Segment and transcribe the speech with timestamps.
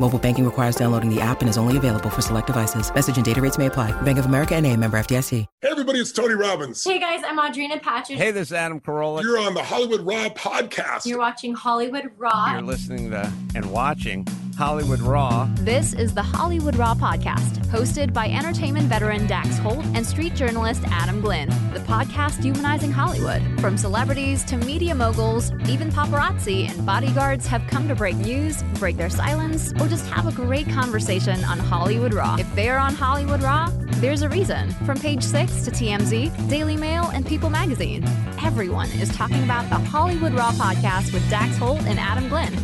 [0.00, 2.92] Mobile banking requires downloading the app and is only available for select devices.
[2.92, 3.92] Message and data rates may apply.
[4.02, 5.46] Bank of America and a member FDIC.
[5.62, 6.82] Hey everybody, it's Tony Robbins.
[6.82, 8.16] Hey guys, I'm Audrina Patridge.
[8.16, 9.22] Hey, this is Adam Carolla.
[9.22, 11.06] You're on the Hollywood Raw podcast.
[11.06, 12.52] You're watching Hollywood Raw.
[12.54, 14.26] You're listening to and watching
[14.58, 15.48] Hollywood Raw.
[15.60, 20.82] This is the Hollywood Raw podcast, hosted by entertainment veteran Dax Holt and street journalist
[20.86, 21.48] Adam Glenn.
[21.72, 23.42] The podcast humanizing Hollywood.
[23.60, 28.96] From celebrities to media moguls, even paparazzi and bodyguards have come to break news, break
[28.96, 32.36] their silence, or just have a great conversation on Hollywood Raw.
[32.38, 34.70] If they're on Hollywood Raw, there's a reason.
[34.86, 38.02] From page six to TMZ, Daily Mail, and People magazine,
[38.42, 42.54] everyone is talking about the Hollywood Raw podcast with Dax Holt and Adam Glenn.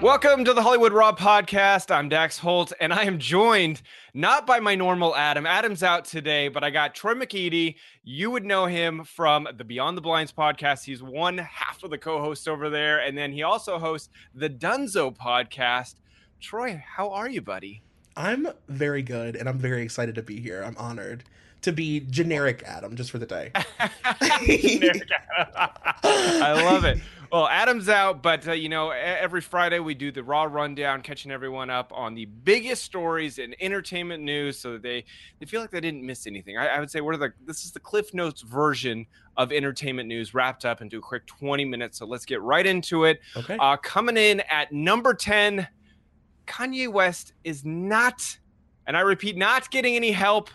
[0.00, 1.92] Welcome to the Hollywood Raw podcast.
[1.92, 3.82] I'm Dax Holt, and I am joined
[4.14, 5.44] not by my normal Adam.
[5.44, 7.74] Adam's out today, but I got Troy McEady.
[8.04, 10.84] You would know him from the Beyond the Blinds podcast.
[10.84, 13.00] He's one half of the co hosts over there.
[13.00, 15.96] And then he also hosts the Dunzo podcast.
[16.42, 17.82] Troy, how are you, buddy?
[18.16, 20.62] I'm very good, and I'm very excited to be here.
[20.62, 21.22] I'm honored
[21.62, 23.52] to be generic Adam just for the day.
[26.04, 26.98] I love it.
[27.30, 31.30] Well, Adam's out, but uh, you know, every Friday we do the Raw rundown, catching
[31.30, 35.04] everyone up on the biggest stories in entertainment news, so that they
[35.38, 36.58] they feel like they didn't miss anything.
[36.58, 40.34] I, I would say we're the this is the Cliff Notes version of entertainment news
[40.34, 41.98] wrapped up into a quick 20 minutes.
[41.98, 43.20] So let's get right into it.
[43.36, 43.56] Okay.
[43.58, 45.66] Uh, coming in at number 10,
[46.52, 48.38] Kanye West is not,
[48.86, 50.50] and I repeat, not getting any help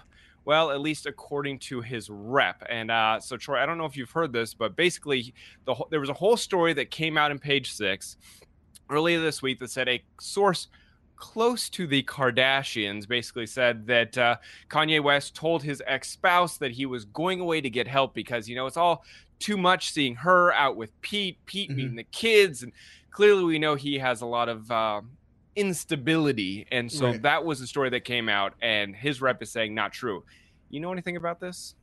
[0.48, 2.64] well, at least according to his rep.
[2.70, 5.34] And uh, so, Troy, I don't know if you've heard this, but basically,
[5.66, 8.16] the there was a whole story that came out in Page Six
[8.90, 10.70] earlier this week that said a source
[11.18, 14.38] close to the Kardashians basically said that uh,
[14.70, 18.48] Kanye West told his ex spouse that he was going away to get help because,
[18.48, 19.04] you know, it's all
[19.40, 21.78] too much seeing her out with Pete, Pete mm-hmm.
[21.78, 22.64] meeting the kids.
[22.64, 22.72] And
[23.12, 24.72] clearly, we know he has a lot of.
[24.72, 25.02] Uh,
[25.58, 27.22] instability and so right.
[27.24, 30.24] that was the story that came out and his rep is saying not true
[30.70, 31.74] you know anything about this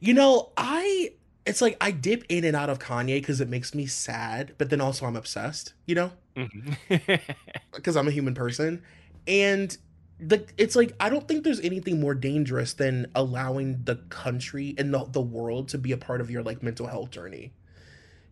[0.00, 1.12] you know i
[1.46, 4.70] it's like i dip in and out of kanye because it makes me sad but
[4.70, 6.50] then also i'm obsessed you know because
[6.98, 7.96] mm-hmm.
[7.98, 8.82] i'm a human person
[9.28, 9.78] and
[10.18, 14.94] the it's like I don't think there's anything more dangerous than allowing the country and
[14.94, 17.52] the, the world to be a part of your like mental health journey.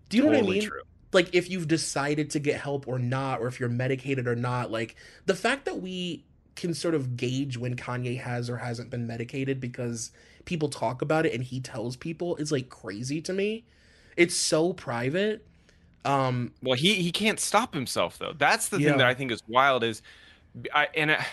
[0.08, 0.68] Do you know totally what I mean?
[0.68, 4.36] True like if you've decided to get help or not or if you're medicated or
[4.36, 4.96] not like
[5.26, 6.24] the fact that we
[6.54, 10.10] can sort of gauge when Kanye has or hasn't been medicated because
[10.44, 13.64] people talk about it and he tells people is like crazy to me.
[14.16, 15.46] It's so private.
[16.04, 18.34] Um well he he can't stop himself though.
[18.36, 18.90] That's the yeah.
[18.90, 20.02] thing that I think is wild is
[20.74, 21.26] I and I,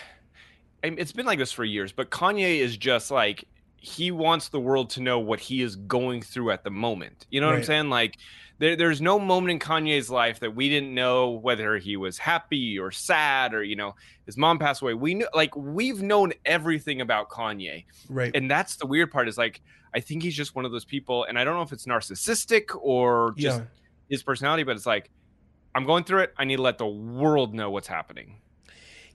[0.82, 3.44] it's been like this for years, but Kanye is just like
[3.76, 7.26] he wants the world to know what he is going through at the moment.
[7.30, 7.58] You know what right.
[7.58, 7.90] I'm saying?
[7.90, 8.18] Like
[8.60, 12.78] there, there's no moment in Kanye's life that we didn't know whether he was happy
[12.78, 13.94] or sad or you know
[14.26, 14.94] his mom passed away.
[14.94, 18.30] We knew like we've known everything about Kanye, right?
[18.34, 19.62] And that's the weird part is like
[19.94, 22.76] I think he's just one of those people, and I don't know if it's narcissistic
[22.78, 23.64] or just yeah.
[24.10, 25.10] his personality, but it's like
[25.74, 26.34] I'm going through it.
[26.36, 28.36] I need to let the world know what's happening.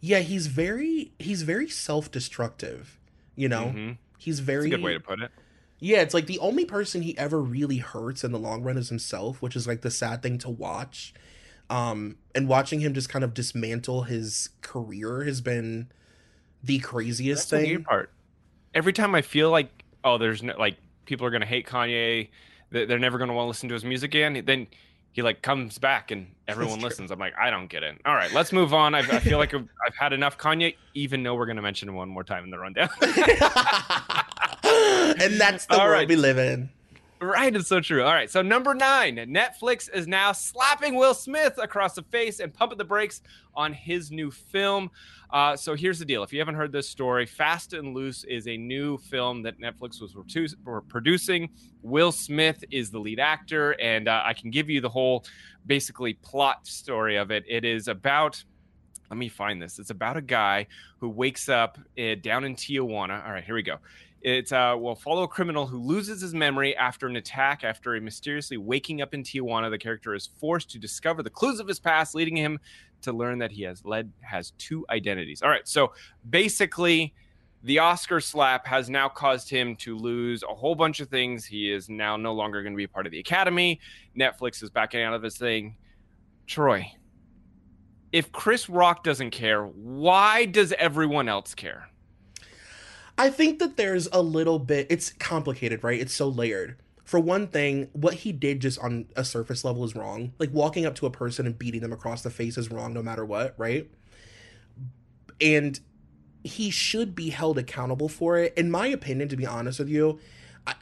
[0.01, 2.99] Yeah, he's very he's very self destructive.
[3.35, 3.91] You know, mm-hmm.
[4.17, 5.31] he's very that's a good way to put it
[5.79, 8.89] yeah, it's like the only person he ever really hurts in the long run is
[8.89, 11.13] himself, which is like the sad thing to watch.
[11.69, 15.89] Um, and watching him just kind of dismantle his career has been
[16.63, 17.77] the craziest That's thing.
[17.77, 18.11] The part.
[18.73, 22.29] Every time I feel like, oh, there's no like people are gonna hate Kanye,
[22.71, 24.43] they're never gonna want to listen to his music again.
[24.45, 24.67] Then
[25.11, 27.11] he like comes back and everyone listens.
[27.11, 27.97] I'm like, I don't get it.
[28.05, 28.93] All right, let's move on.
[28.95, 32.09] I've, i feel like I've, I've, had enough Kanye, even though we're gonna mention one
[32.09, 32.89] more time in the rundown.
[35.21, 36.07] and that's the All world right.
[36.07, 36.69] we live in.
[37.21, 38.03] Right, it's so true.
[38.03, 42.53] All right, so number nine, Netflix is now slapping Will Smith across the face and
[42.53, 43.21] pumping the brakes
[43.55, 44.91] on his new film.
[45.31, 48.47] Uh, so here's the deal: if you haven't heard this story, Fast and Loose is
[48.47, 50.13] a new film that Netflix was
[50.89, 51.49] producing.
[51.83, 55.23] Will Smith is the lead actor, and uh, I can give you the whole,
[55.65, 57.45] basically, plot story of it.
[57.47, 58.43] It is about
[59.09, 59.79] let me find this.
[59.79, 60.67] It's about a guy
[60.99, 63.25] who wakes up uh, down in Tijuana.
[63.25, 63.77] All right, here we go.
[64.25, 67.63] It's uh, will follow a criminal who loses his memory after an attack.
[67.63, 71.59] After a mysteriously waking up in Tijuana, the character is forced to discover the clues
[71.59, 72.57] of his past, leading him
[73.03, 75.43] to learn that he has led has two identities.
[75.43, 75.93] All right, so
[76.27, 77.13] basically,
[77.61, 81.45] the Oscar slap has now caused him to lose a whole bunch of things.
[81.45, 83.79] He is now no longer going to be part of the Academy.
[84.17, 85.77] Netflix is backing out of this thing.
[86.47, 86.91] Troy,
[88.11, 91.89] if Chris Rock doesn't care, why does everyone else care?
[93.17, 95.99] I think that there's a little bit, it's complicated, right?
[95.99, 96.77] It's so layered.
[97.03, 100.33] For one thing, what he did just on a surface level is wrong.
[100.39, 103.03] Like walking up to a person and beating them across the face is wrong no
[103.03, 103.89] matter what, right?
[105.39, 105.79] And
[106.43, 108.53] he should be held accountable for it.
[108.57, 110.19] In my opinion, to be honest with you,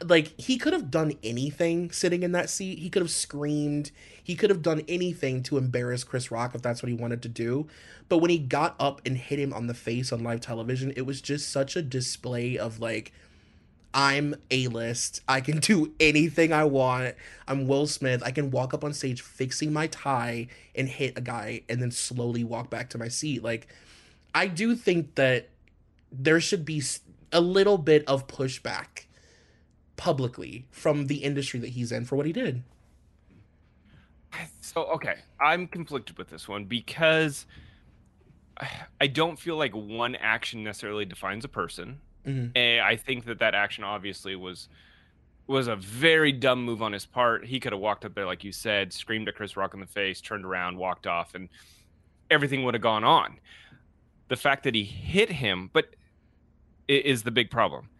[0.04, 2.78] like he could have done anything sitting in that seat.
[2.78, 3.90] He could have screamed.
[4.22, 7.28] He could have done anything to embarrass Chris Rock if that's what he wanted to
[7.28, 7.66] do.
[8.08, 11.02] But when he got up and hit him on the face on live television, it
[11.02, 13.12] was just such a display of like
[13.92, 15.20] I'm A list.
[15.28, 17.14] I can do anything I want.
[17.46, 18.22] I'm Will Smith.
[18.24, 21.90] I can walk up on stage fixing my tie and hit a guy and then
[21.90, 23.44] slowly walk back to my seat.
[23.44, 23.68] Like,
[24.34, 25.48] I do think that
[26.10, 26.82] there should be
[27.32, 29.04] a little bit of pushback
[29.96, 32.62] publicly from the industry that he's in for what he did.
[34.60, 37.46] So, okay, I'm conflicted with this one because
[39.00, 42.00] I don't feel like one action necessarily defines a person.
[42.26, 42.82] Mm-hmm.
[42.84, 44.68] I think that that action obviously was
[45.46, 47.44] was a very dumb move on his part.
[47.44, 49.86] He could have walked up there, like you said, screamed at Chris Rock in the
[49.86, 51.50] face, turned around, walked off, and
[52.30, 53.38] everything would have gone on.
[54.28, 55.94] The fact that he hit him, but
[56.88, 57.90] is the big problem.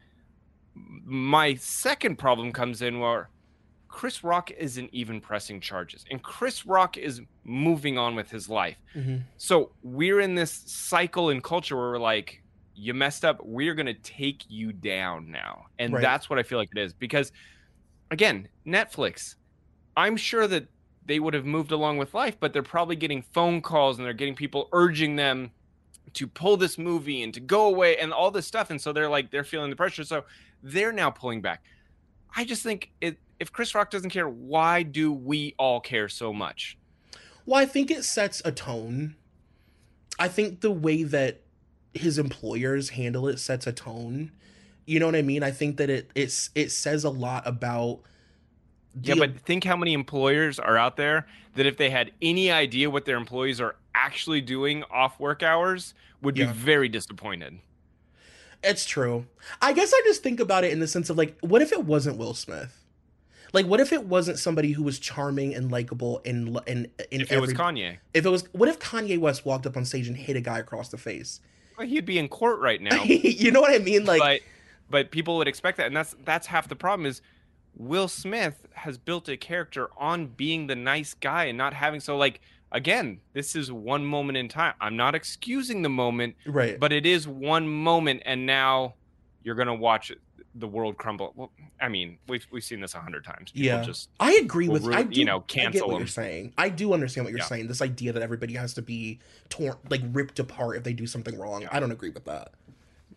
[1.04, 3.28] My second problem comes in where
[3.88, 8.76] Chris Rock isn't even pressing charges, and Chris Rock is moving on with his life.
[8.94, 9.18] Mm-hmm.
[9.36, 12.42] So we're in this cycle in culture where we're like,
[12.74, 13.40] you messed up.
[13.44, 15.66] We're going to take you down now.
[15.78, 16.02] And right.
[16.02, 16.92] that's what I feel like it is.
[16.92, 17.30] Because,
[18.10, 19.36] again, Netflix,
[19.96, 20.66] I'm sure that
[21.06, 24.12] they would have moved along with life, but they're probably getting phone calls and they're
[24.12, 25.52] getting people urging them
[26.14, 28.70] to pull this movie and to go away and all this stuff.
[28.70, 30.04] And so they're like, they're feeling the pressure.
[30.04, 30.24] So
[30.64, 31.62] they're now pulling back.
[32.34, 36.32] I just think it, if Chris Rock doesn't care, why do we all care so
[36.32, 36.76] much?
[37.46, 39.14] Well, I think it sets a tone.
[40.18, 41.42] I think the way that
[41.92, 44.32] his employers handle it sets a tone.
[44.86, 45.42] You know what I mean?
[45.42, 48.00] I think that it it's it says a lot about
[49.02, 52.90] yeah, but think how many employers are out there that if they had any idea
[52.90, 56.52] what their employees are actually doing off work hours would be yeah.
[56.52, 57.58] very disappointed.
[58.64, 59.26] It's true.
[59.60, 61.84] I guess I just think about it in the sense of like, what if it
[61.84, 62.84] wasn't Will Smith?
[63.52, 67.30] Like, what if it wasn't somebody who was charming and likable and and in if
[67.30, 67.98] it was Kanye?
[68.12, 70.58] If it was, what if Kanye West walked up on stage and hit a guy
[70.58, 71.40] across the face?
[71.78, 73.02] Well, he'd be in court right now.
[73.04, 74.04] you know what I mean?
[74.04, 74.40] Like, but
[74.90, 77.06] but people would expect that, and that's that's half the problem.
[77.06, 77.22] Is
[77.76, 82.16] Will Smith has built a character on being the nice guy and not having so
[82.16, 82.40] like
[82.74, 84.74] again, this is one moment in time.
[84.80, 86.78] I'm not excusing the moment, right?
[86.78, 88.94] But it is one moment, and now
[89.42, 90.12] you're gonna watch
[90.56, 91.32] the world crumble.
[91.34, 91.50] Well,
[91.80, 93.52] I mean, we've we've seen this a hundred times.
[93.52, 95.92] People yeah, just I agree with ruin, I do, you know cancel I get what
[95.92, 95.98] them.
[96.00, 96.52] you're saying.
[96.58, 97.46] I do understand what you're yeah.
[97.46, 97.68] saying.
[97.68, 101.38] This idea that everybody has to be torn, like ripped apart if they do something
[101.38, 101.62] wrong.
[101.62, 101.68] Yeah.
[101.72, 102.52] I don't agree with that.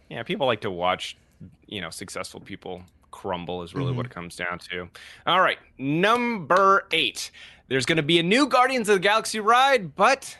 [0.10, 1.18] Yeah, people like to watch,
[1.66, 3.98] you know, successful people crumble is really mm-hmm.
[3.98, 4.88] what it comes down to.
[5.26, 7.32] All right, number eight.
[7.68, 10.38] There's going to be a new Guardians of the Galaxy ride, but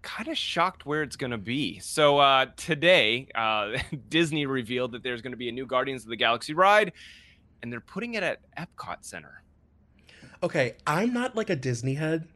[0.00, 1.78] kind of shocked where it's going to be.
[1.80, 3.78] So uh, today, uh,
[4.08, 6.92] Disney revealed that there's going to be a new Guardians of the Galaxy ride,
[7.62, 9.42] and they're putting it at Epcot Center.
[10.42, 12.28] Okay, I'm not like a Disney head,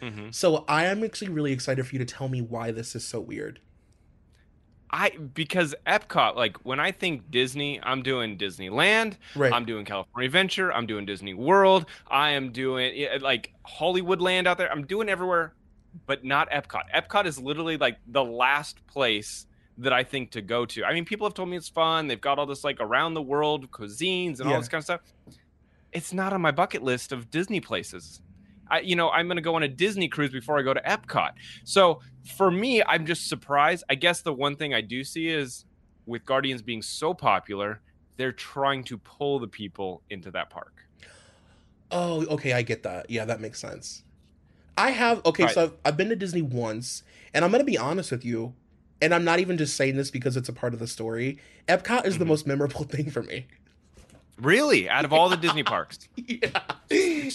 [0.00, 0.30] mm-hmm.
[0.30, 3.20] so I am actually really excited for you to tell me why this is so
[3.20, 3.60] weird.
[4.92, 9.52] I because Epcot, like when I think Disney, I'm doing Disneyland, right.
[9.52, 14.46] I'm doing California Adventure, I'm doing Disney World, I am doing uh, like Hollywood Land
[14.46, 14.70] out there.
[14.70, 15.54] I'm doing everywhere
[16.06, 16.84] but not Epcot.
[16.94, 19.46] Epcot is literally like the last place
[19.78, 20.84] that I think to go to.
[20.84, 22.06] I mean, people have told me it's fun.
[22.06, 24.54] They've got all this like around the world cuisines and yeah.
[24.54, 25.00] all this kind of stuff.
[25.92, 28.20] It's not on my bucket list of Disney places.
[28.72, 30.80] I, you know, I'm going to go on a Disney cruise before I go to
[30.80, 31.32] Epcot.
[31.64, 32.00] So
[32.36, 33.84] for me, I'm just surprised.
[33.90, 35.66] I guess the one thing I do see is
[36.06, 37.82] with Guardians being so popular,
[38.16, 40.86] they're trying to pull the people into that park.
[41.90, 43.10] Oh, okay, I get that.
[43.10, 44.02] Yeah, that makes sense.
[44.78, 45.54] I have okay, right.
[45.54, 47.02] so I've, I've been to Disney once,
[47.34, 48.54] and I'm gonna be honest with you,
[49.02, 51.38] and I'm not even just saying this because it's a part of the story.
[51.68, 52.20] Epcot is mm-hmm.
[52.20, 53.46] the most memorable thing for me.
[54.38, 56.08] Really, out of all the Disney parks?
[56.16, 56.48] yeah.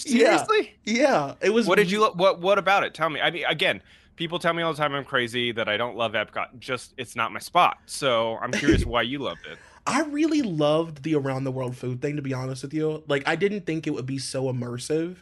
[0.02, 0.76] Seriously?
[0.84, 1.02] Yeah.
[1.02, 1.34] yeah.
[1.40, 1.66] It was.
[1.66, 2.04] What did you?
[2.06, 2.94] What What about it?
[2.94, 3.20] Tell me.
[3.20, 3.82] I mean, again,
[4.16, 6.58] people tell me all the time I'm crazy that I don't love Epcot.
[6.58, 7.78] Just it's not my spot.
[7.86, 9.58] So I'm curious why you loved it.
[9.86, 12.16] I really loved the around the world food thing.
[12.16, 15.16] To be honest with you, like I didn't think it would be so immersive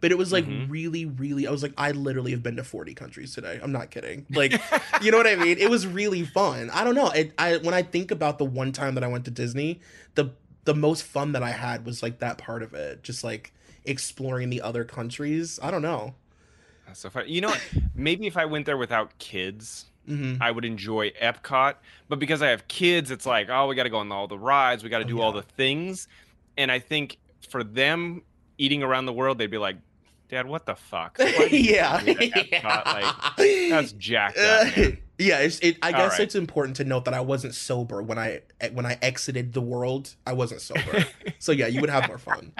[0.00, 0.70] but it was like Mhm.
[0.70, 1.46] really, really.
[1.46, 3.58] I was like, I literally have been to 40 countries today.
[3.62, 4.26] I'm not kidding.
[4.28, 4.52] Like,
[5.00, 5.56] you know what I mean?
[5.56, 6.68] It was really fun.
[6.74, 7.08] I don't know.
[7.08, 9.80] It, I when I think about the one time that I went to Disney,
[10.14, 10.32] the
[10.64, 13.54] the most fun that I had was like that part of it, just like
[13.84, 15.58] exploring the other countries.
[15.62, 16.14] I don't know.
[16.86, 17.30] That's so funny.
[17.30, 17.60] You know what?
[17.94, 21.74] Maybe if I went there without kids, hmm I would enjoy Epcot.
[22.08, 24.38] But because I have kids, it's like, oh, we got to go on all the
[24.38, 26.08] rides, we got to Oh, do all the things.
[26.56, 28.22] And I think for them
[28.58, 29.76] eating around the world, they'd be like,
[30.28, 31.18] Dad, what the fuck?
[31.18, 32.84] Why did you yeah, do that at Epcot?
[32.86, 33.36] Like,
[33.70, 34.66] that's jacked up.
[34.66, 34.98] Uh, man.
[35.18, 36.20] yeah, it's, it, I guess right.
[36.20, 38.40] it's important to note that I wasn't sober when I
[38.72, 40.14] when I exited the world.
[40.26, 41.04] I wasn't sober,
[41.38, 42.52] so yeah, you would have more fun.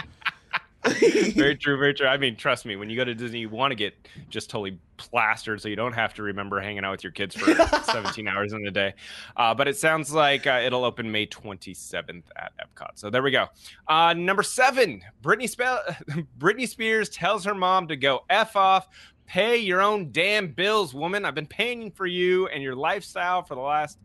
[1.34, 2.06] very true, very true.
[2.06, 3.94] I mean, trust me, when you go to Disney, you want to get
[4.28, 7.54] just totally plastered so you don't have to remember hanging out with your kids for
[7.84, 8.94] 17 hours in a day.
[9.36, 12.90] Uh, but it sounds like uh, it'll open May 27th at Epcot.
[12.94, 13.48] So there we go.
[13.88, 18.88] Uh, number seven, Britney, Spe- Britney Spears tells her mom to go F off.
[19.26, 21.24] Pay your own damn bills, woman.
[21.24, 23.98] I've been paying for you and your lifestyle for the last,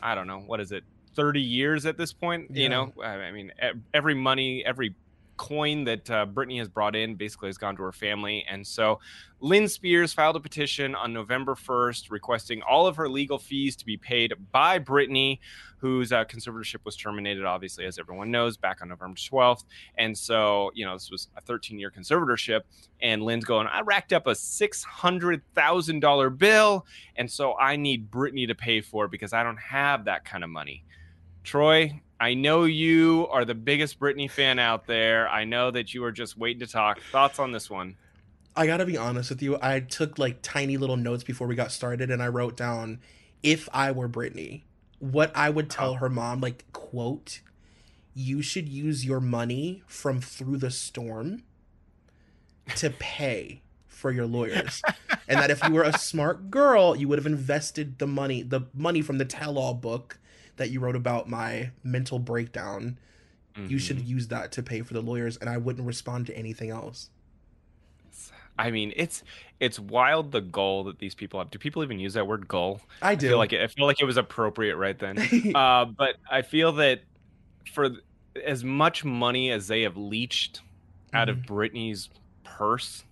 [0.00, 0.84] I don't know, what is it,
[1.16, 2.46] 30 years at this point?
[2.52, 2.62] Yeah.
[2.62, 3.50] You know, I mean,
[3.92, 4.94] every money, every
[5.40, 8.44] coin that uh, Britney has brought in basically has gone to her family.
[8.46, 9.00] And so
[9.40, 13.86] Lynne Spears filed a petition on November 1st requesting all of her legal fees to
[13.86, 15.38] be paid by Britney,
[15.78, 19.64] whose uh, conservatorship was terminated, obviously, as everyone knows, back on November 12th.
[19.96, 22.60] And so, you know, this was a 13 year conservatorship.
[23.00, 26.86] And Lynne's going, I racked up a $600,000 bill.
[27.16, 30.44] And so I need Britney to pay for it because I don't have that kind
[30.44, 30.84] of money.
[31.44, 35.26] Troy, I know you are the biggest Britney fan out there.
[35.30, 37.00] I know that you are just waiting to talk.
[37.10, 37.96] Thoughts on this one?
[38.54, 39.58] I gotta be honest with you.
[39.62, 43.00] I took like tiny little notes before we got started, and I wrote down
[43.42, 44.64] if I were Britney,
[44.98, 47.40] what I would tell her mom, like quote,
[48.12, 51.42] you should use your money from through the storm
[52.76, 54.82] to pay for your lawyers.
[55.26, 58.62] and that if you were a smart girl, you would have invested the money, the
[58.74, 60.18] money from the tell-all book
[60.56, 62.98] that you wrote about my mental breakdown.
[63.66, 64.06] You should Mhm.
[64.06, 67.10] use that to pay for the lawyers, and I wouldn't respond to anything else.
[68.58, 69.22] I mean, it's
[69.58, 71.50] it's wild the goal that these people have.
[71.50, 72.80] Do people even use that word goal?
[73.02, 73.28] I I do.
[73.28, 75.26] feel like it, I feel like it was appropriate right then.
[75.54, 77.00] uh, but I feel that
[77.72, 77.90] for
[78.44, 80.62] as much money as they have leached
[81.14, 82.10] out of Britney's
[82.44, 83.04] purse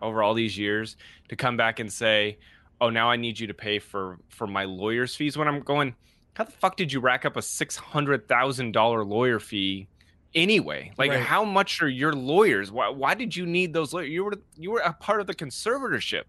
[0.00, 0.96] over all these years,
[1.28, 2.38] to come back and say,
[2.80, 5.96] "Oh, now I need you to pay for for my lawyer's fees," when I'm going,
[6.34, 9.88] how the fuck did you rack up a six hundred thousand dollar lawyer fee?
[10.34, 11.20] Anyway, like Right.
[11.20, 12.72] how much are your lawyers?
[12.72, 14.08] Why, why did you need those lawyers?
[14.08, 16.22] You were you were a part of the conservatorship.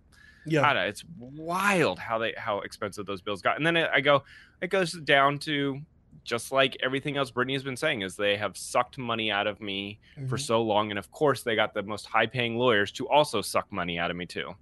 [0.45, 0.73] yeah.
[0.73, 3.55] Know, it's wild how they how expensive those bills got.
[3.57, 4.23] And then I go,
[4.61, 5.79] it goes down to
[6.25, 9.59] just like everything else Britney has been saying is they have sucked money out of
[9.61, 10.41] me for Mhm.
[10.41, 13.71] so long, and of course they got the most high paying lawyers to also suck
[13.71, 14.53] money out of me too.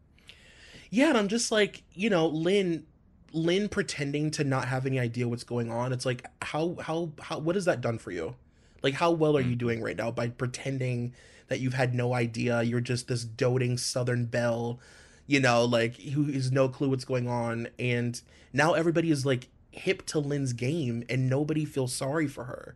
[0.91, 2.85] Yeah, and I'm just like, you know, Lynne
[3.33, 5.93] Lynne pretending to not have any idea what's going on.
[5.93, 8.35] It's like how how how what has that done for you?
[8.83, 9.59] Like how well are you Mhm.
[9.59, 11.13] doing right now by pretending
[11.47, 14.79] that you've had no idea, you're just this doting southern belle,
[15.27, 18.21] you know, like who has no clue what's going on and
[18.53, 22.75] now everybody is like hip to Lynne's game and nobody feels sorry for her.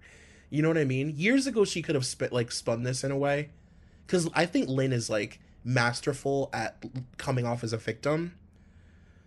[0.50, 1.14] You know what I mean?
[1.18, 3.50] Years ago she could have spit like spun this in a way
[4.08, 6.84] cuz I think Lynne is like masterful at
[7.18, 8.34] coming off as a victim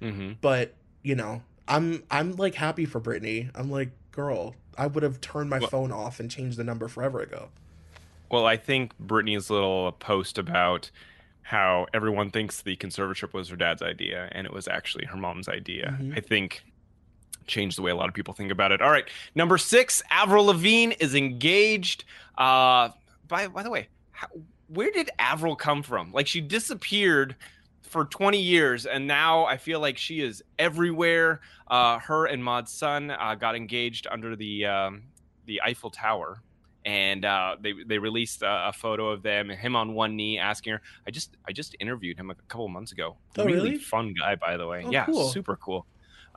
[0.00, 0.34] Mm-hmm.
[0.40, 0.74] but
[1.08, 5.48] you know i'm i'm like happy for britney i'm like girl i would have turned
[5.48, 7.48] my Well- phone off and changed the number forever ago
[8.30, 10.90] Well, I think Britney's little post about
[11.40, 15.48] how everyone thinks the conservatorship was her dad's idea and it was actually her mom's
[15.48, 15.96] idea.
[15.98, 16.14] Mhm.
[16.18, 16.62] I think
[17.46, 18.82] changed the way a lot of people think about it.
[18.82, 22.04] All right, number six, Avril Lavigne is engaged.
[22.36, 22.90] Uh,
[23.28, 24.26] by by the way, how,
[24.68, 26.12] where did Avril come from?
[26.12, 27.34] Like she disappeared
[27.82, 31.40] for 20 years and now I feel like she is everywhere.
[31.68, 35.02] Uh, her and Mod Sun uh, got engaged under the um,
[35.46, 36.42] the Eiffel Tower
[36.84, 40.72] and uh, they they released a, a photo of them him on one knee asking
[40.74, 43.78] her i just i just interviewed him a couple months ago Oh, really, really?
[43.78, 45.28] fun guy by the way Oh, yeah cool.
[45.30, 45.86] super cool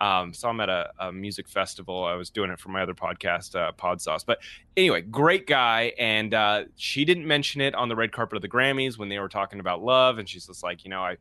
[0.02, 2.94] um, saw him at a, a music festival i was doing it for my other
[2.94, 4.40] podcast uh, pod sauce but
[4.76, 8.50] anyway great guy and uh, she didn't mention it on the red carpet of the
[8.50, 11.18] grammys when they were talking about love and she's just like you know i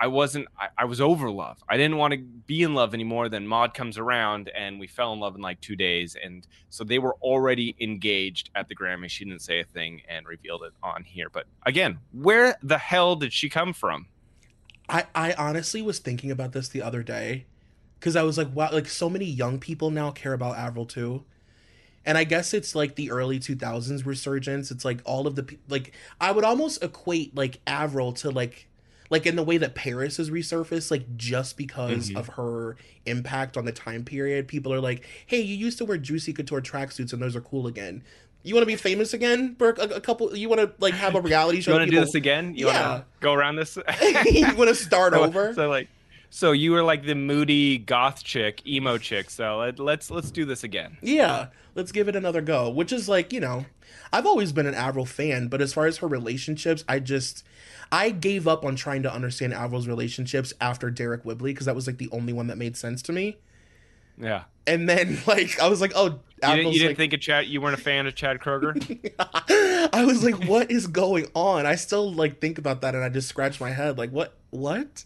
[0.00, 0.48] I wasn't.
[0.58, 1.58] I, I was over love.
[1.68, 3.28] I didn't want to be in love anymore.
[3.28, 6.16] Then Mod comes around, and we fell in love in like two days.
[6.20, 9.08] And so they were already engaged at the Grammy.
[9.08, 11.28] She didn't say a thing and revealed it on here.
[11.30, 14.08] But again, where the hell did she come from?
[14.88, 17.46] i i honestly was thinking about this the other day
[18.02, 21.22] because i was like wow like so many young people now care about avril too
[22.04, 24.72] and I guess it's like the early 2000s resurgence.
[24.72, 28.66] It's like all of the like I would almost equate like Avril to like
[29.08, 32.16] like in the way that Paris has resurfaced, like just because Mhm.
[32.16, 34.48] of her impact on the time period.
[34.48, 37.68] People are like, "Hey, you used to wear juicy couture tracksuits, and those are cool
[37.68, 38.02] again.
[38.42, 39.78] You want to be famous again, Burke?
[39.78, 40.36] A, a couple.
[40.36, 41.70] You want to like have a reality show?
[41.70, 42.56] You want to do this again?
[42.56, 42.88] You Yeah.
[42.90, 43.78] want to go around this?
[44.26, 45.54] you want to start so, over?
[45.54, 45.86] So like,
[46.34, 49.28] so you were like the moody goth chick, emo chick.
[49.28, 50.96] So let, let's let's do this again.
[51.02, 52.70] Yeah, let's give it another go.
[52.70, 53.66] Which is like, you know,
[54.14, 57.44] I've always been an Avril fan, but as far as her relationships, I just
[57.92, 61.86] I gave up on trying to understand Avril's relationships after Deryck Whibley because that was
[61.86, 63.36] like the only one that made sense to me.
[64.16, 64.44] Yeah.
[64.66, 67.44] And then like I was like, oh, You didn't, you didn't like, think of Chad?
[67.44, 68.72] You weren't a fan of Chad Kroeger?
[69.92, 71.66] I was like, what is going on?
[71.66, 74.38] I still like think about that and I just scratch my head like, what?
[74.48, 75.04] What?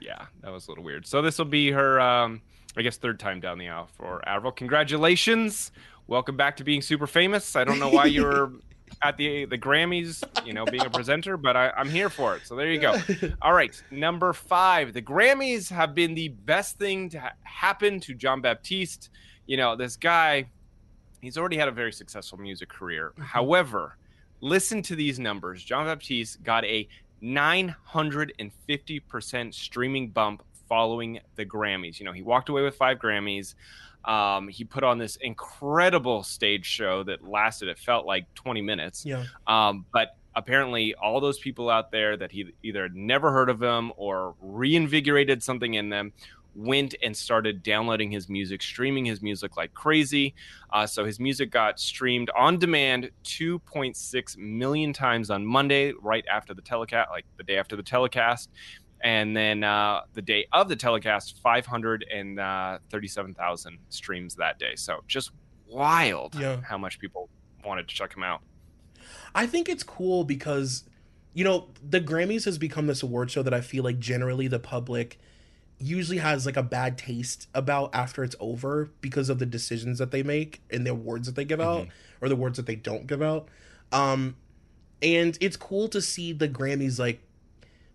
[0.00, 1.06] Yeah, that was a little weird.
[1.06, 2.40] So this will be her, um,
[2.76, 4.52] I guess, third time down the aisle for Avril.
[4.52, 5.72] Congratulations.
[6.06, 7.54] Welcome back to being super famous.
[7.54, 8.52] I don't know why you were
[9.02, 12.42] at the the Grammys, you know, being a presenter, but I, I'm here for it.
[12.44, 12.96] So there you go.
[13.42, 14.92] All right, number five.
[14.92, 19.10] The Grammys have been the best thing to ha- happen to Jon Batiste.
[19.46, 20.46] You know, this guy,
[21.20, 23.12] he's already had a very successful music career.
[23.18, 23.96] However,
[24.40, 25.62] listen to these numbers.
[25.62, 26.88] Jon Batiste got a
[27.22, 31.98] 950% streaming bump following the Grammys.
[31.98, 33.54] You know, he walked away with five Grammys.
[34.04, 39.04] Um, he put on this incredible stage show that lasted, it felt like 20 minutes.
[39.04, 39.24] Yeah.
[39.46, 43.62] Um, but apparently, all those people out there that he either had never heard of
[43.62, 46.12] him or reinvigorated something in them
[46.54, 50.34] went and started downloading his music, streaming his music like crazy.
[50.72, 56.52] Uh, so his music got streamed on demand 2.6 million times on Monday, right after
[56.54, 58.50] the telecast, like the day after the telecast.
[59.02, 64.74] And then uh, the day of the telecast, 537,000 streams that day.
[64.76, 65.30] So just
[65.66, 66.60] wild Yeah.
[66.62, 67.28] how much people
[67.64, 68.40] wanted to check him out.
[69.34, 70.84] I think it's cool because,
[71.34, 74.58] you know, the Grammys has become this award show that I feel like generally the
[74.58, 75.18] public
[75.80, 80.10] usually has like a bad taste about after it's over because of the decisions that
[80.10, 81.88] they make and the awards that they give out
[82.20, 83.48] or the awards that they don't give out.
[83.90, 84.36] Um,
[85.02, 87.22] and it's cool to see the Grammys like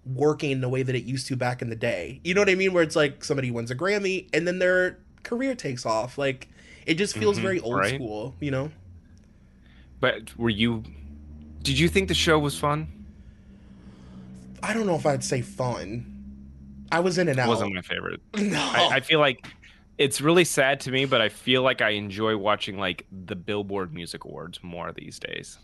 [0.05, 2.19] working the way that it used to back in the day.
[2.23, 2.73] You know what I mean?
[2.73, 6.17] Where it's like somebody wins a Grammy and then their career takes off.
[6.17, 6.47] Like
[6.87, 7.93] it just feels Mhm, very old right.
[7.93, 8.71] school, you know?
[9.99, 10.83] But were you?
[11.61, 12.87] Did you think the show was fun?
[14.61, 16.14] I don't know if I'd say fun.
[16.91, 17.47] I was in and It out.
[17.49, 18.21] wasn't my favorite.
[18.37, 18.59] no.
[18.59, 19.45] I, I feel like
[19.97, 23.93] it's really sad to me, but I feel like I enjoy watching like the Billboard
[23.93, 25.57] Music Awards more these days.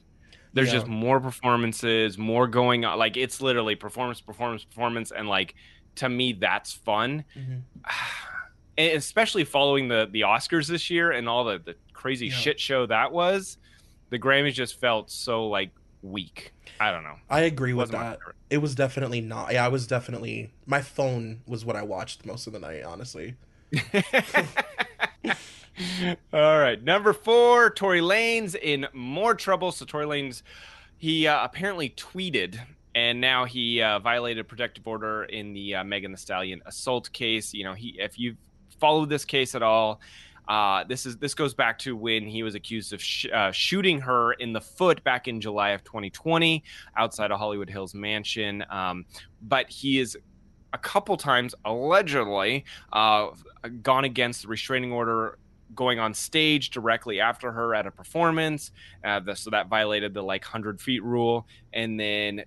[0.54, 0.80] There's Yeah.
[0.80, 2.98] just more performances, more going on.
[2.98, 5.56] Like it's literally performance, performance, performance, and like
[5.96, 7.24] to me that's fun.
[7.38, 7.62] Mhm.
[8.78, 12.36] And especially following the the Oscars this year and all the the crazy Yeah.
[12.36, 13.58] shit show that was.
[14.12, 16.54] The Grammys just felt so like weak.
[16.80, 17.18] I don't know.
[17.30, 18.20] I agree with that.
[18.50, 19.54] It was definitely not.
[19.54, 20.52] Yeah, I was definitely.
[20.66, 23.36] My phone was what I watched most of the night, honestly.
[26.34, 29.72] All right, number four, Tory Lanez in more trouble.
[29.72, 30.42] So Tory Lanez,
[30.98, 32.60] he uh, apparently tweeted,
[32.94, 37.54] and now he uh, violated protective order in the uh, Megan Thee Stallion assault case.
[37.54, 38.36] You know, he if you
[38.80, 40.02] followed this case at all,
[40.52, 44.02] uh, this is this goes back to when he was accused of sh- uh, shooting
[44.02, 46.62] her in the foot back in July of 2020
[46.98, 48.66] outside a Hollywood Hills mansion.
[48.70, 49.06] Um,
[49.42, 50.18] but he is
[50.74, 53.30] a couple times allegedly uh,
[53.82, 55.38] gone against the restraining order
[55.74, 58.72] going on stage directly after her at a performance
[59.06, 62.44] uh, the, so that violated the like 100 feet rule and then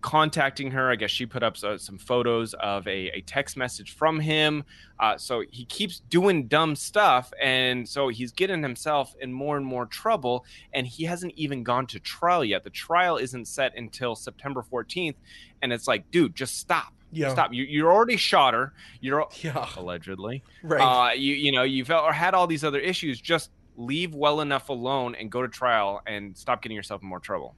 [0.00, 3.92] contacting her i guess she put up so, some photos of a, a text message
[3.94, 4.62] from him
[5.00, 9.66] uh, so he keeps doing dumb stuff and so he's getting himself in more and
[9.66, 14.14] more trouble and he hasn't even gone to trial yet the trial isn't set until
[14.14, 15.16] september 14th
[15.62, 17.30] and it's like dude just stop Yeah.
[17.30, 19.66] stop you, you're already shot her you're Yeah.
[19.76, 20.80] allegedly Right.
[20.80, 23.20] uh, you you know you've or had all these other issues.
[23.20, 27.20] Just leave well enough alone and go to trial and stop getting yourself in more
[27.20, 27.54] trouble.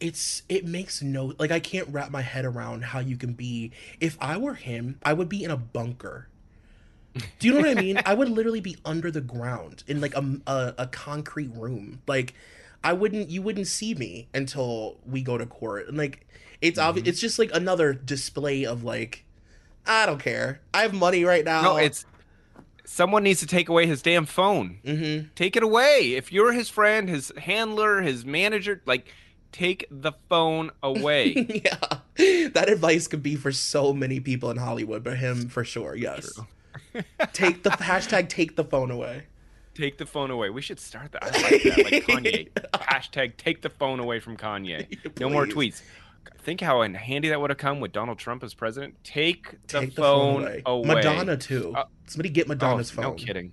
[0.00, 3.72] It's it makes no like I can't wrap my head around how you can be.
[4.00, 6.28] If I were him, I would be in a bunker.
[7.38, 8.00] Do you know what I mean?
[8.06, 12.02] I would literally be under the ground in like a, a a concrete room.
[12.06, 12.34] Like
[12.82, 15.88] I wouldn't you wouldn't see me until we go to court.
[15.88, 16.26] And like
[16.60, 19.24] it's obvious it's just like another display of like
[19.86, 20.60] I don't care.
[20.72, 21.62] I have money right now.
[21.62, 22.04] No, it's
[22.84, 24.78] someone needs to take away his damn phone.
[24.84, 25.28] mm-hmm.
[25.34, 26.14] Take it away.
[26.16, 29.12] If you're his friend, his handler, his manager, like
[29.54, 31.32] take the phone away.
[31.64, 32.48] yeah.
[32.48, 36.38] That advice could be for so many people in Hollywood, but him for sure, yes.
[37.32, 39.24] take the hashtag take the phone away.
[39.74, 40.50] Take the phone away.
[40.50, 41.24] We should start that.
[41.24, 41.78] I like that.
[41.78, 42.48] Like Kanye.
[42.74, 44.86] Hashtag take the phone away from Kanye.
[45.18, 45.82] No more tweets.
[46.42, 48.94] Think how handy that would have come with Donald Trump as president.
[49.02, 50.86] Take the, Take phone, away.
[50.86, 51.74] Madonna too.
[51.74, 53.04] Uh, Somebody get Madonna's Oh, phone.
[53.04, 53.52] No kidding.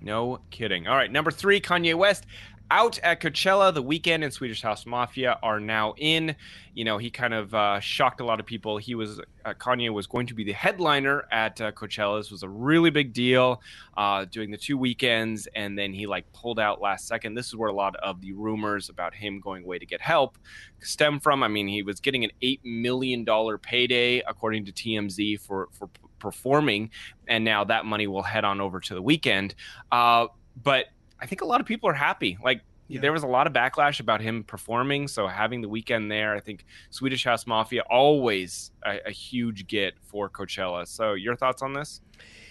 [0.00, 0.86] No kidding.
[0.86, 2.24] All right, number three, Kanye West.
[2.72, 6.34] Out at Coachella, the Weeknd and Swedish House Mafia are now in.
[6.72, 8.78] You know, he kind of uh, shocked a lot of people.
[8.78, 12.18] He was uh, Kanye was going to be the headliner at uh, Coachella.
[12.18, 13.60] This was a really big deal,
[13.98, 17.34] uh, doing the two weekends, and then he like pulled out last second.
[17.34, 20.38] This is where a lot of the rumors about him going away to get help
[20.80, 21.42] stem from.
[21.42, 25.90] I mean, he was getting an eight million dollar payday, according to TMZ, for for
[26.18, 26.88] performing,
[27.28, 29.52] and now that money will head on over to the Weeknd.
[29.90, 30.28] Uh,
[30.62, 30.86] but
[31.22, 32.36] I think a lot of people are happy.
[32.42, 33.00] Like Yeah.
[33.00, 36.40] there was a lot of backlash about him performing, so having the Weeknd there, I
[36.40, 40.86] think Swedish House Mafia always a, a huge get for Coachella.
[40.86, 42.00] So your thoughts on this?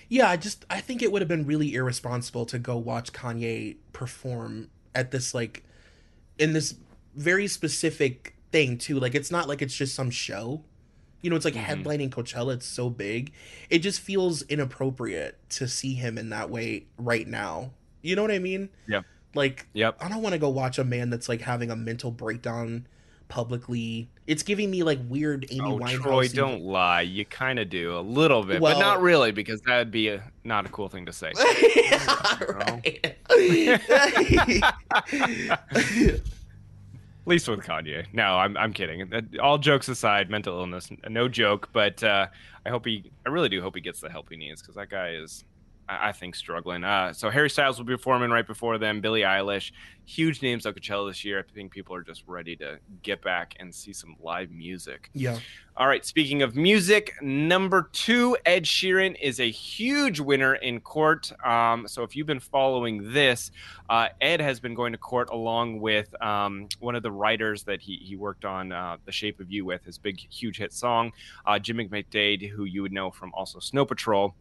[0.07, 3.77] Yeah, I just I think it would have been really irresponsible to go watch Kanye
[3.93, 5.63] perform at this like
[6.39, 6.75] in this
[7.15, 8.99] very specific thing too.
[8.99, 10.63] Like it's not like it's just some show.
[11.21, 11.83] You know, it's like Mhm.
[11.83, 13.31] headlining Coachella, it's so big.
[13.69, 17.71] It just feels inappropriate to see him in that way right now.
[18.01, 18.69] You know what I mean?
[18.87, 19.05] Yep.
[19.35, 19.97] Like Yep.
[20.01, 22.87] I don't want to go watch a man that's like having a mental breakdown
[23.29, 24.09] publicly.
[24.27, 26.01] It's giving me like weird Amy Oh, Winehouse.
[26.01, 27.01] Troy, don't lie.
[27.01, 30.23] You kind of do a little bit, Well- but not really, because that'd be a,
[30.43, 31.31] not a cool thing to say.
[37.21, 38.05] At least with Kanye.
[38.13, 39.09] No, I'm I'm kidding.
[39.41, 41.69] All jokes aside, mental illness, no joke.
[41.71, 42.27] But uh,
[42.65, 44.89] I hope he, I really do hope he gets the help he needs because that
[44.89, 45.43] guy is,
[45.87, 46.83] I, I think, struggling.
[46.83, 49.01] Uh, so Harry Styles will be performing right before them.
[49.01, 49.71] Billie Eilish,
[50.05, 51.39] huge names at Coachella this year.
[51.39, 55.09] I think people are just ready to get back and see some live music.
[55.13, 55.39] yeah.
[55.77, 61.31] All right, speaking of music, number two, Ed Sheeran is a huge winner in court.
[61.45, 63.51] Um, so if you've been following this,
[63.89, 67.81] uh, Ed has been going to court along with um, one of the writers that
[67.81, 71.13] he, he worked on uh, The Shape of You with, his big, huge hit song,
[71.45, 74.35] uh, Jim McDaid, who you would know from also Snow Patrol.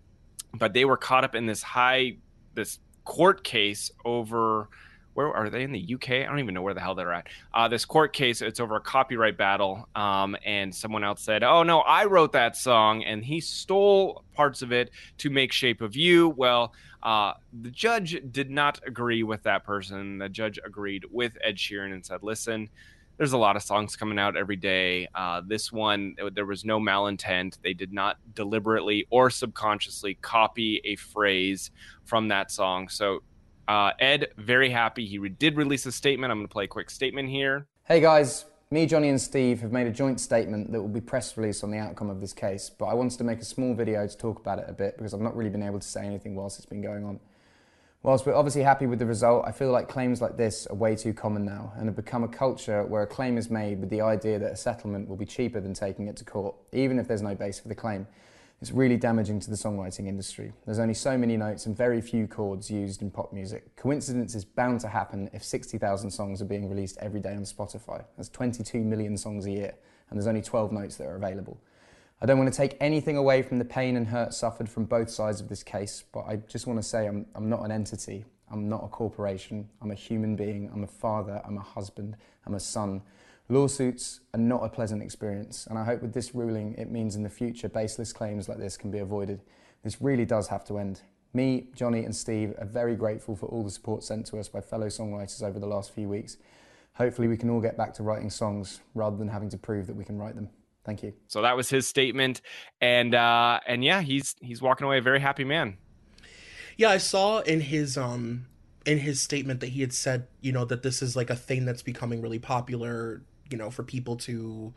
[0.54, 2.16] But they were caught up in this high,
[2.54, 4.68] this court case over
[5.14, 6.10] where are they in the UK?
[6.10, 7.26] I don't even know where the hell they're at.
[7.52, 11.62] Uh, this court case, it's over a copyright battle, um, and someone else said, "Oh
[11.62, 15.96] no, I wrote that song," and he stole parts of it to make "Shape of
[15.96, 20.18] You." Well, uh, the judge did not agree with that person.
[20.18, 22.70] The judge agreed with Ed Sheeran and said, "Listen."
[23.20, 25.06] There's a lot of songs coming out every day.
[25.14, 27.58] Uh, this one, there was no malintent.
[27.62, 31.70] They did not deliberately or subconsciously copy a phrase
[32.06, 32.88] from that song.
[32.88, 33.22] So
[33.68, 35.04] uh, Ed, very happy.
[35.04, 36.30] He re- did release a statement.
[36.30, 37.66] I'm going to play a quick statement here.
[37.84, 41.36] Hey guys, me, Johnny, and Steve have made a joint statement that will be press
[41.36, 44.06] released on the outcome of this case, but I wanted to make a small video
[44.06, 46.34] to talk about it a bit because I've not really been able to say anything
[46.34, 47.20] whilst it's been going on.
[48.02, 50.96] Whilst we're obviously happy with the result, I feel like claims like this are way
[50.96, 54.00] too common now and have become a culture where a claim is made with the
[54.00, 57.20] idea that a settlement will be cheaper than taking it to court, even if there's
[57.20, 58.06] no base for the claim.
[58.62, 60.54] It's really damaging to the songwriting industry.
[60.64, 63.76] There's only so many notes and very few chords used in pop music.
[63.76, 68.02] Coincidence is bound to happen if 60,000 songs are being released every day on Spotify.
[68.16, 69.74] That's 22 million songs a year,
[70.08, 71.60] and there's only 12 notes that are available.
[72.22, 75.08] I don't want to take anything away from the pain and hurt suffered from both
[75.08, 78.26] sides of this case, but I just want to say I'm, I'm not an entity.
[78.50, 79.68] I'm not a corporation.
[79.80, 80.68] I'm a human being.
[80.70, 81.40] I'm a father.
[81.46, 82.16] I'm a husband.
[82.46, 83.00] I'm a son.
[83.48, 87.22] Lawsuits are not a pleasant experience, and I hope with this ruling it means in
[87.22, 89.40] the future baseless claims like this can be avoided.
[89.82, 91.00] This really does have to end.
[91.32, 94.60] Me, Johnny, and Steve are very grateful for all the support sent to us by
[94.60, 96.36] fellow songwriters over the last few weeks.
[96.94, 99.96] Hopefully, we can all get back to writing songs rather than having to prove that
[99.96, 100.50] we can write them.
[100.90, 101.12] Thank you.
[101.28, 102.40] So that was his statement,
[102.80, 105.76] and uh, and yeah, he's he's walking away a very happy man.
[106.76, 108.46] Yeah, I saw in his um
[108.84, 111.64] in his statement that he had said, you know, that this is like a thing
[111.64, 114.74] that's becoming really popular, you know, for people to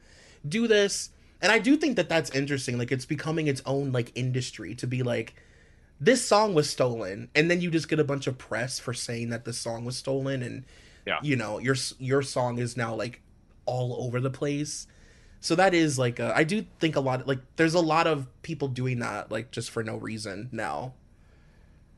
[0.47, 1.09] do this.
[1.41, 2.77] And I do think that that's interesting.
[2.77, 5.33] Like it's becoming its own like industry to be like
[5.99, 9.29] this song was stolen and then you just get a bunch of press for saying
[9.29, 10.65] that the song was stolen and
[11.07, 11.17] Yeah.
[11.23, 13.21] you know, your your song is now like
[13.65, 14.85] all over the place.
[15.43, 18.27] So that is like a, I do think a lot like there's a lot of
[18.43, 20.93] people doing that like just for no reason now.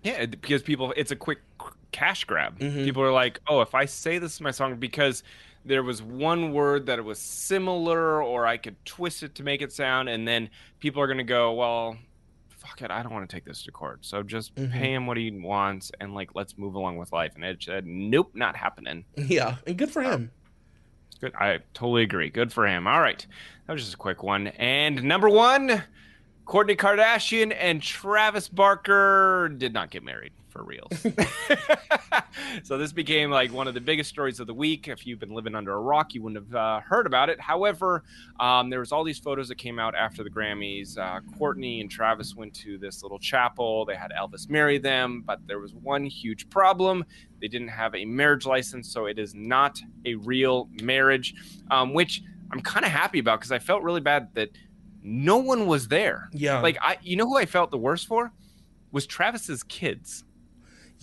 [0.02, 1.40] Yeah, because people, it's a quick
[1.92, 2.58] cash grab.
[2.58, 2.84] Mhm.
[2.84, 5.22] People are like, oh, if I say this is my song because
[5.64, 9.62] there was one word that it was similar, or I could twist it to make
[9.62, 11.98] it sound, and then people are gonna go, well,
[12.50, 14.72] fuck it, I don't want to take this to court, so just Mhm.
[14.72, 17.34] pay him what he wants, and like let's move along with life.
[17.36, 19.06] And Ed said, nope, not happening.
[19.18, 20.32] Yeah, and good for him.
[21.22, 21.34] Good.
[21.36, 22.30] I totally agree.
[22.30, 22.88] Good for him.
[22.88, 23.26] All right.
[23.68, 24.48] That was just a quick one.
[24.48, 25.84] And number one,
[26.46, 30.34] Kourtney Kardashian and Travis Barker did not get married.
[30.56, 31.06] For reals.
[32.64, 34.88] so this became like one of the biggest stories of the week.
[34.88, 37.42] If you've been living under a rock, you wouldn't have uh, heard about it.
[37.42, 38.06] However,
[38.40, 40.98] um, there was all these photos that came out after the Grammys.
[40.98, 43.84] Uh, Kourtney and Travis went to this little chapel.
[43.84, 47.04] They had Elvis marry them, but there was one huge problem.
[47.42, 51.36] They didn't have a marriage license, so it is not a real marriage,
[51.70, 52.22] um, which
[52.54, 54.52] I'm kind of happy about because I felt really bad that
[55.04, 56.30] no one was there.
[56.32, 56.62] Yeah.
[56.62, 58.32] Like I, you know who I felt the worst for
[58.92, 60.24] was Travis's kids.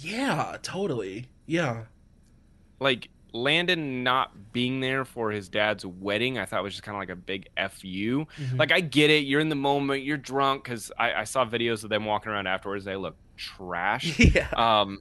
[0.05, 1.29] Yeah, totally.
[1.47, 1.85] Yeah.
[2.81, 7.01] Like Landon not being there for his dad's wedding, I thought was just kind of
[7.01, 8.27] like a big fu.
[8.27, 8.59] Mhm.
[8.59, 11.85] Like I get it, you're in the moment, you're drunk because I, I saw videos
[11.85, 12.85] of them walking around afterwards.
[12.85, 14.19] They look trash.
[14.35, 14.49] Yeah.
[14.57, 15.01] Um,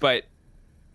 [0.00, 0.24] but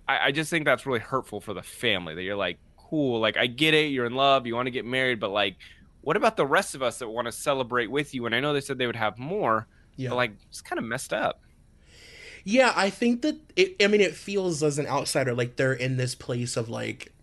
[0.08, 3.38] I, I just think that's really hurtful for the family that you're like, cool, like
[3.38, 5.56] I get it, you're in love, you want to get married, but like,
[6.02, 8.26] what about the rest of us that want to celebrate with you?
[8.26, 10.10] And I know they said they would have more, Yeah.
[10.10, 11.42] but like, it's kind of messed up.
[12.44, 15.98] Yeah, I think that it I mean it feels as an outsider like they're in
[15.98, 17.14] this place of like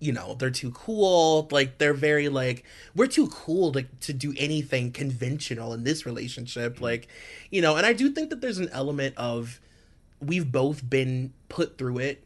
[0.00, 2.64] you know, they're too cool, like they're very like
[2.94, 6.84] we're too cool to to do anything conventional in this relationship mm-hmm.
[6.84, 7.08] like
[7.50, 9.60] you know, and I do think that there's an element of
[10.20, 12.24] we've both been put through it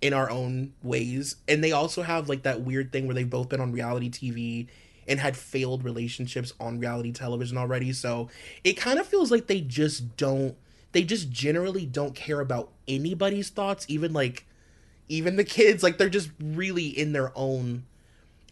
[0.00, 3.48] in our own ways and they also have like that weird thing where they've both
[3.48, 4.66] been on reality TV
[5.08, 8.28] and had failed relationships on reality television already so
[8.64, 10.56] it kind of feels like they just don't
[10.94, 14.46] they just generally don't care about anybody's thoughts even like
[15.08, 15.82] even the kids.
[15.82, 17.84] Like they're just really in their own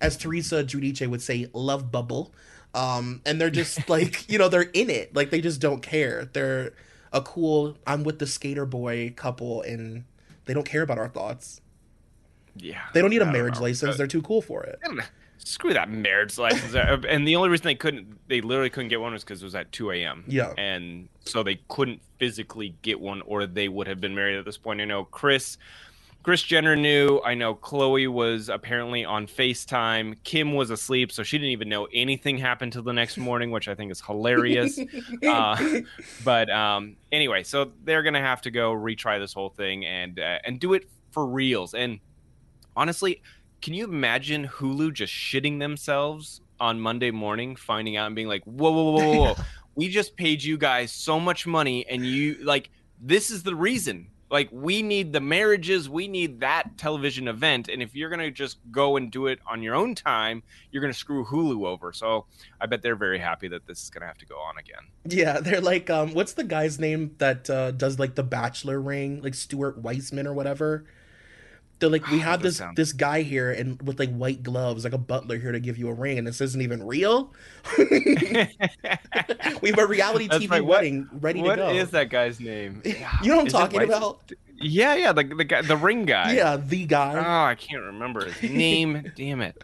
[0.00, 2.35] as teresa Giudice would say love bubble.
[2.74, 5.14] Um and they're just like you know they're in it.
[5.16, 6.28] Like they just don't care.
[6.33, 6.74] They're
[7.14, 10.05] a cool i'm with the skater boy couple and
[10.46, 11.61] they don't care about our thoughts.
[12.57, 12.81] Yeah.
[12.92, 13.94] they don't need a marriage license.
[13.94, 14.78] Uh, they're too cool for it.
[14.85, 15.05] I don't know.
[15.44, 16.74] Screw that marriage license.
[16.74, 19.44] Uh, and the only reason they couldn't, they literally couldn't get one was because it
[19.44, 20.24] was at 2 a.m.
[20.26, 20.52] Yeah.
[20.57, 24.59] And so they couldn't physically get one or they would have been married at this
[24.59, 24.81] point.
[24.81, 25.59] I know Kris.
[26.22, 27.20] Kris Jenner knew.
[27.24, 30.16] I know Khloe was apparently on FaceTime.
[30.22, 33.66] Kim was asleep, so she didn't even know anything happened till the next morning, which
[33.66, 34.78] I think is hilarious.
[35.26, 35.81] uh,
[36.24, 40.38] but um, anyway, so they're gonna have to go retry this whole thing and uh,
[40.44, 41.74] and do it for reals.
[41.74, 41.98] And
[42.76, 43.20] honestly,
[43.62, 48.42] can you imagine Hulu just shitting themselves on Monday morning, finding out and being like,
[48.44, 49.35] "Whoa, whoa, whoa, whoa, whoa!
[49.75, 52.70] we just paid you guys so much money, and you like
[53.01, 57.83] this is the reason." Like we need the marriages, we need that television event, and
[57.83, 61.22] if you're gonna just go and do it on your own time, you're gonna screw
[61.27, 61.92] Hulu over.
[61.92, 62.25] So
[62.59, 64.88] I bet they're very happy that this is gonna have to go on again.
[65.05, 69.20] yeah they're like um what's the guy's name that uh does like the bachelor ring
[69.20, 70.87] like stuart weissman or whatever
[71.83, 74.95] they're like we have this sounds- this guy here and with like white gloves like
[74.95, 77.33] a butler here to give you a ring and this isn't even real
[77.79, 80.64] we have a reality That's tv right.
[80.64, 82.83] What- wedding ready What to go is that guy's name?
[82.85, 82.95] you
[83.29, 86.35] know what i'm Is talking about Yeah, yeah, the the guy, the ring guy.
[86.35, 89.11] yeah the guy Oh, I can't remember his name.
[89.16, 89.61] Damn it.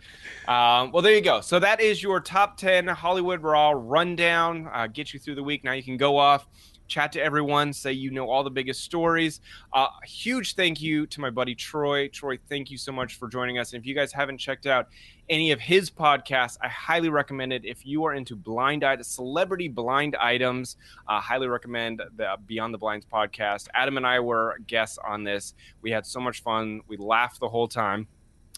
[0.48, 1.40] Um, well, there you go.
[1.42, 4.68] So that is your top ten Hollywood Raw rundown.
[4.72, 5.62] Uh, get you through the week.
[5.62, 6.46] Now you can go off,
[6.88, 9.40] chat to everyone, say you know all the biggest stories.
[9.72, 12.09] Uh, huge thank you to my buddy Troy.
[12.09, 13.72] Troy, thank you so much for joining us.
[13.72, 14.88] And if you guys haven't checked out
[15.29, 17.64] any of his podcasts, I highly recommend it.
[17.64, 22.79] If you are into blind items, celebrity blind items, uh, highly recommend the Beyond the
[22.79, 23.68] Blinds podcast.
[23.74, 25.55] Adam and I were guests on this.
[25.83, 26.81] We had so much fun.
[26.88, 28.09] We laughed the whole time.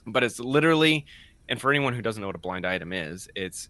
[0.07, 1.05] But it's literally,
[1.49, 3.69] and for anyone who doesn't know what a blind item is, it's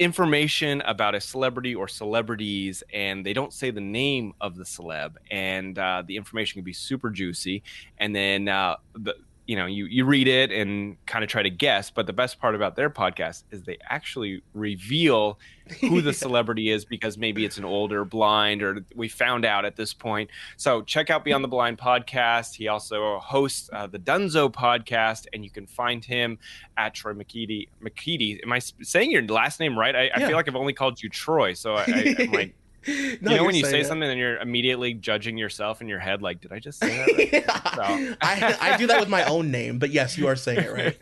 [0.00, 5.16] information about a celebrity or celebrities, and they don't say the name of the celeb,
[5.30, 7.62] and uh, the information can be super juicy.
[7.98, 9.14] And then uh, the
[9.46, 11.90] you know you you read it and kind of try to guess.
[11.90, 15.38] But the best part about their podcast is they actually reveal
[15.80, 19.76] who the celebrity is because maybe it's an older blind or we found out at
[19.76, 20.30] this point.
[20.56, 22.54] So check out Beyond the Blind podcast.
[22.54, 26.38] He also hosts uh, the Dunzo podcast, and you can find him
[26.76, 27.68] at Troy McKeedy.
[27.82, 29.94] McKeedy, am i saying your last name right?
[29.94, 32.54] I, I feel like I've only called you Troy, so I, I, I'm like,
[33.20, 36.22] No, you know, when you say something and you're immediately judging yourself in your head,
[36.22, 37.08] like, did I just say that?
[37.76, 38.00] Right?
[38.00, 38.14] Yeah.
[38.20, 40.98] I, I do that with my own name but yes you are saying it right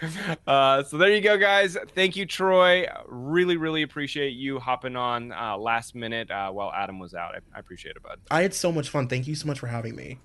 [0.46, 1.76] Uh, so there you go, guys.
[1.94, 2.86] Thank you, Troy.
[3.06, 7.34] Really, really appreciate you hopping on uh, last minute uh, while Adam was out.
[7.34, 8.20] I, I appreciate it, bud.
[8.30, 10.20] i had so much fun thank you so much for having me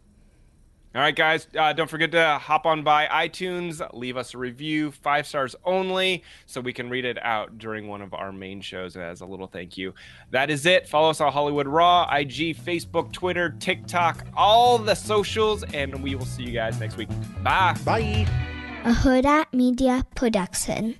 [0.95, 1.47] All right, guys.
[1.58, 6.23] Uh, don't forget to hop on by iTunes, leave us a review, five stars only,
[6.45, 9.47] so we can read it out during one of our main shows as a little
[9.47, 9.95] thank you.
[10.29, 10.88] That is it.
[10.88, 16.25] Follow us on Hollywood Raw, IG, Facebook, Twitter, TikTok, all the socials, and we will
[16.25, 17.10] see you guys next week.
[17.41, 17.75] Bye.
[17.84, 18.27] bye
[18.86, 20.95] a Huda Media Production.